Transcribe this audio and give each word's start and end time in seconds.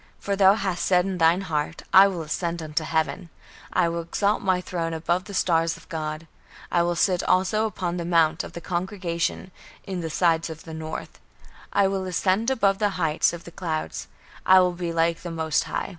For 0.19 0.35
thou 0.35 0.55
hast 0.55 0.83
said 0.83 1.05
in 1.05 1.19
thine 1.19 1.41
heart, 1.41 1.83
I 1.93 2.07
will 2.07 2.23
ascend 2.23 2.63
unto 2.63 2.83
heaven, 2.83 3.29
I 3.71 3.87
will 3.87 4.01
exalt 4.01 4.41
my 4.41 4.59
throne 4.59 4.95
above 4.95 5.25
the 5.25 5.35
stars 5.35 5.77
of 5.77 5.87
God; 5.89 6.25
I 6.71 6.81
will 6.81 6.95
sit 6.95 7.21
also 7.21 7.67
upon 7.67 7.97
the 7.97 8.03
mount 8.03 8.43
of 8.43 8.53
the 8.53 8.61
congregation, 8.61 9.51
in 9.83 10.01
the 10.01 10.09
sides 10.09 10.49
of 10.49 10.63
the 10.63 10.73
north; 10.73 11.19
I 11.71 11.87
will 11.87 12.05
ascend 12.05 12.49
above 12.49 12.79
the 12.79 12.89
heights 12.97 13.31
of 13.31 13.43
the 13.43 13.51
clouds; 13.51 14.07
I 14.43 14.59
will 14.59 14.73
be 14.73 14.91
like 14.91 15.21
the 15.21 15.29
most 15.29 15.65
High." 15.65 15.89